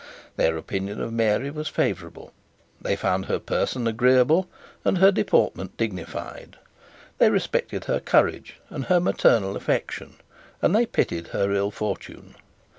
Their 0.35 0.57
opinion 0.57 0.99
of 0.99 1.13
Mary 1.13 1.51
was 1.51 1.67
favourable. 1.67 2.33
They 2.81 2.95
found 2.95 3.27
her 3.27 3.37
person 3.37 3.85
agreeable 3.85 4.49
and 4.83 4.97
her 4.97 5.11
deportment 5.11 5.77
dignified. 5.77 6.57
They 7.19 7.29
respected 7.29 7.85
her 7.85 7.99
courage 7.99 8.57
and 8.71 8.85
her 8.85 8.99
maternal 8.99 9.55
affection; 9.55 10.15
and 10.59 10.75
they 10.75 10.87
pitied 10.87 11.27
her 11.27 11.51
ill 11.53 11.69
fortune. 11.69 12.33